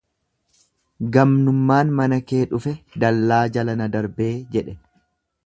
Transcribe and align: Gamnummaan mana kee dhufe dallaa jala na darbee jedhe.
Gamnummaan 1.17 1.91
mana 1.99 2.19
kee 2.31 2.41
dhufe 2.55 2.75
dallaa 3.05 3.43
jala 3.59 3.79
na 3.83 3.91
darbee 3.99 4.33
jedhe. 4.57 4.77